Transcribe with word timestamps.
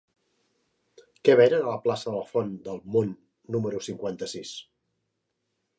Què 1.27 1.35
venen 1.41 1.67
a 1.67 1.73
la 1.75 1.81
plaça 1.83 2.09
de 2.09 2.15
la 2.17 2.25
Font 2.31 2.49
del 2.69 2.81
Mont 2.97 3.13
número 3.57 3.85
cinquanta-sis? 3.91 4.59